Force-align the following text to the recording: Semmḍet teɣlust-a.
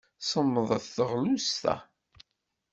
Semmḍet 0.21 0.85
teɣlust-a. 0.95 1.75